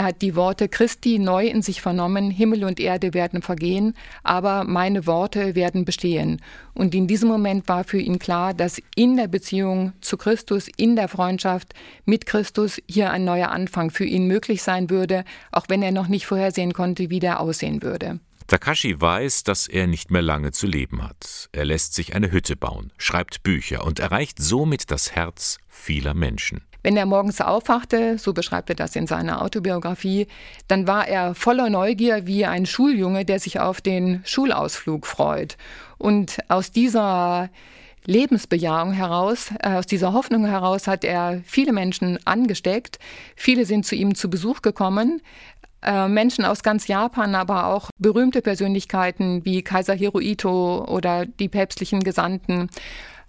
[0.00, 4.64] er hat die Worte Christi neu in sich vernommen, Himmel und Erde werden vergehen, aber
[4.64, 6.40] meine Worte werden bestehen.
[6.72, 10.96] Und in diesem Moment war für ihn klar, dass in der Beziehung zu Christus, in
[10.96, 11.74] der Freundschaft
[12.06, 16.08] mit Christus hier ein neuer Anfang für ihn möglich sein würde, auch wenn er noch
[16.08, 18.20] nicht vorhersehen konnte, wie der aussehen würde.
[18.46, 21.50] Takashi weiß, dass er nicht mehr lange zu leben hat.
[21.52, 26.62] Er lässt sich eine Hütte bauen, schreibt Bücher und erreicht somit das Herz vieler Menschen.
[26.82, 30.26] Wenn er morgens aufwachte, so beschreibt er das in seiner Autobiografie,
[30.68, 35.56] dann war er voller Neugier wie ein Schuljunge, der sich auf den Schulausflug freut.
[35.98, 37.50] Und aus dieser
[38.06, 42.98] Lebensbejahung heraus, äh, aus dieser Hoffnung heraus hat er viele Menschen angesteckt.
[43.36, 45.20] Viele sind zu ihm zu Besuch gekommen.
[45.82, 52.00] Äh, Menschen aus ganz Japan, aber auch berühmte Persönlichkeiten wie Kaiser Hirohito oder die päpstlichen
[52.00, 52.68] Gesandten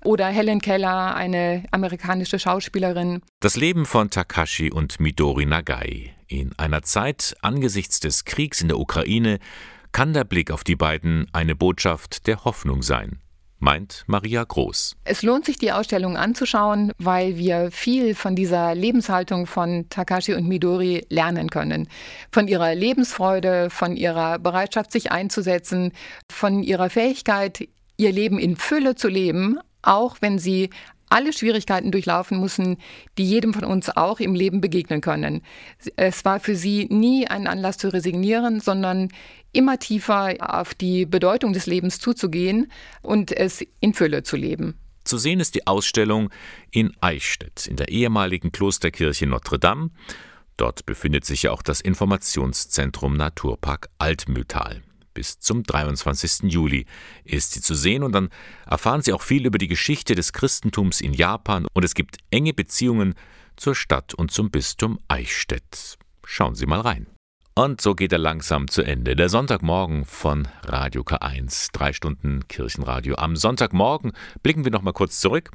[0.03, 3.21] oder Helen Keller, eine amerikanische Schauspielerin.
[3.39, 6.13] Das Leben von Takashi und Midori Nagai.
[6.27, 9.39] In einer Zeit angesichts des Kriegs in der Ukraine
[9.91, 13.19] kann der Blick auf die beiden eine Botschaft der Hoffnung sein
[13.61, 14.97] meint Maria Groß.
[15.05, 20.47] Es lohnt sich, die Ausstellung anzuschauen, weil wir viel von dieser Lebenshaltung von Takashi und
[20.47, 21.87] Midori lernen können.
[22.31, 25.93] Von ihrer Lebensfreude, von ihrer Bereitschaft, sich einzusetzen,
[26.29, 30.69] von ihrer Fähigkeit, ihr Leben in Fülle zu leben, auch wenn sie
[31.11, 32.77] alle Schwierigkeiten durchlaufen müssen,
[33.17, 35.41] die jedem von uns auch im Leben begegnen können.
[35.97, 39.09] Es war für sie nie ein Anlass zu resignieren, sondern
[39.51, 44.79] immer tiefer auf die Bedeutung des Lebens zuzugehen und es in Fülle zu leben.
[45.03, 46.29] Zu sehen ist die Ausstellung
[46.71, 49.89] in Eichstätt in der ehemaligen Klosterkirche Notre Dame.
[50.57, 54.81] Dort befindet sich ja auch das Informationszentrum Naturpark Altmühltal
[55.13, 56.51] bis zum 23.
[56.51, 56.85] Juli
[57.23, 58.29] ist sie zu sehen und dann
[58.65, 62.53] erfahren Sie auch viel über die Geschichte des Christentums in Japan und es gibt enge
[62.53, 63.15] Beziehungen
[63.55, 65.97] zur Stadt und zum Bistum Eichstätt.
[66.25, 67.07] Schauen Sie mal rein.
[67.53, 69.15] Und so geht er langsam zu Ende.
[69.15, 73.15] Der Sonntagmorgen von Radio K1, drei Stunden Kirchenradio.
[73.15, 75.51] Am Sonntagmorgen blicken wir noch mal kurz zurück.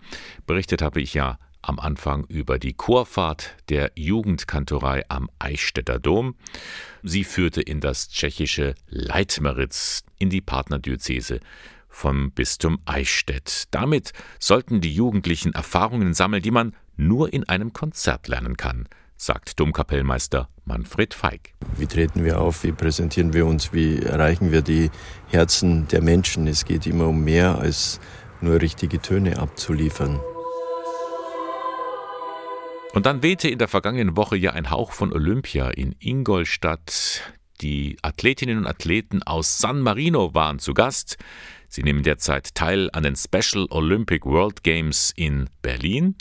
[0.46, 6.36] Berichtet habe ich ja am Anfang über die Chorfahrt der Jugendkantorei am Eichstätter Dom.
[7.02, 11.40] Sie führte in das tschechische Leitmeritz, in die Partnerdiözese
[11.88, 13.64] vom Bistum Eichstätt.
[13.70, 19.58] Damit sollten die Jugendlichen Erfahrungen sammeln, die man nur in einem Konzert lernen kann, sagt
[19.58, 21.54] Domkapellmeister Manfred Feig.
[21.76, 22.64] Wie treten wir auf?
[22.64, 23.72] Wie präsentieren wir uns?
[23.72, 24.90] Wie erreichen wir die
[25.28, 26.46] Herzen der Menschen?
[26.46, 28.00] Es geht immer um mehr als
[28.40, 30.20] nur richtige Töne abzuliefern.
[32.96, 37.20] Und dann wehte in der vergangenen Woche ja ein Hauch von Olympia in Ingolstadt.
[37.60, 41.18] Die Athletinnen und Athleten aus San Marino waren zu Gast.
[41.68, 46.14] Sie nehmen derzeit teil an den Special Olympic World Games in Berlin.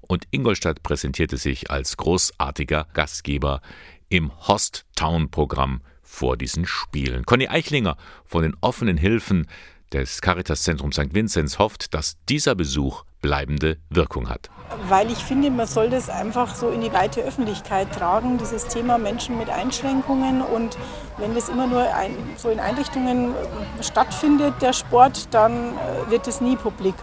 [0.00, 3.60] Und Ingolstadt präsentierte sich als großartiger Gastgeber
[4.08, 7.24] im Host Town Programm vor diesen Spielen.
[7.24, 9.46] Conny Eichlinger von den offenen Hilfen
[9.92, 11.14] des Caritas Zentrum St.
[11.14, 14.50] Vinzenz hofft, dass dieser Besuch bleibende Wirkung hat.
[14.88, 18.98] Weil ich finde, man soll das einfach so in die weite Öffentlichkeit tragen, dieses Thema
[18.98, 20.42] Menschen mit Einschränkungen.
[20.42, 20.78] Und
[21.18, 23.34] wenn das immer nur ein, so in Einrichtungen
[23.80, 26.94] stattfindet, der Sport, dann äh, wird es nie publik.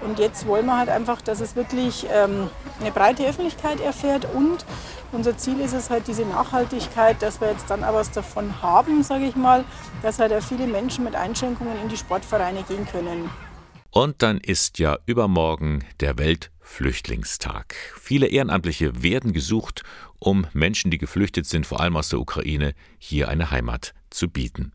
[0.00, 2.48] Und jetzt wollen wir halt einfach, dass es wirklich ähm,
[2.80, 4.64] eine breite Öffentlichkeit erfährt und
[5.12, 9.02] unser Ziel ist es halt diese Nachhaltigkeit, dass wir jetzt dann auch was davon haben,
[9.02, 9.64] sage ich mal,
[10.02, 13.30] dass halt auch viele Menschen mit Einschränkungen in die Sportvereine gehen können.
[13.96, 17.74] Und dann ist ja übermorgen der Weltflüchtlingstag.
[17.98, 19.84] Viele Ehrenamtliche werden gesucht,
[20.18, 24.72] um Menschen, die geflüchtet sind, vor allem aus der Ukraine, hier eine Heimat zu bieten.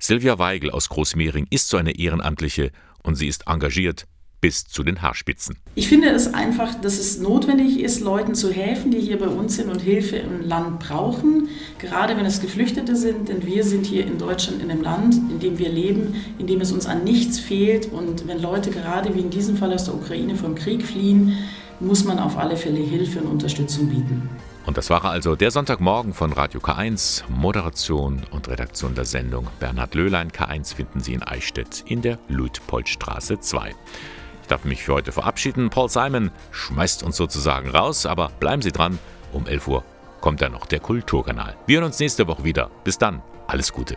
[0.00, 2.72] Silvia Weigel aus Großmehring ist so eine Ehrenamtliche
[3.04, 4.08] und sie ist engagiert
[4.44, 5.56] bis zu den Haarspitzen.
[5.74, 9.56] Ich finde es einfach, dass es notwendig ist, Leuten zu helfen, die hier bei uns
[9.56, 14.06] sind und Hilfe im Land brauchen, gerade wenn es Geflüchtete sind, denn wir sind hier
[14.06, 17.40] in Deutschland in einem Land, in dem wir leben, in dem es uns an nichts
[17.40, 21.38] fehlt und wenn Leute gerade wie in diesem Fall aus der Ukraine vom Krieg fliehen,
[21.80, 24.28] muss man auf alle Fälle Hilfe und Unterstützung bieten.
[24.66, 27.24] Und das war also der Sonntagmorgen von Radio K1.
[27.30, 30.30] Moderation und Redaktion der Sendung Bernhard Löhlein.
[30.30, 33.72] K1 finden Sie in Eichstätt in der Luitpoldstraße 2.
[34.44, 35.70] Ich darf mich für heute verabschieden.
[35.70, 38.98] Paul Simon schmeißt uns sozusagen raus, aber bleiben Sie dran.
[39.32, 39.84] Um 11 Uhr
[40.20, 41.56] kommt dann noch der Kulturkanal.
[41.66, 42.70] Wir hören uns nächste Woche wieder.
[42.84, 43.22] Bis dann.
[43.46, 43.96] Alles Gute.